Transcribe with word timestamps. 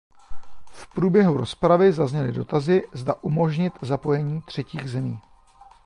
V 0.73 0.93
průběhu 0.93 1.37
rozpravy 1.37 1.93
zazněly 1.93 2.31
dotazy, 2.31 2.83
zda 2.93 3.15
umožnit 3.21 3.73
zapojení 3.81 4.41
třetích 4.41 4.89
zemí. 4.89 5.19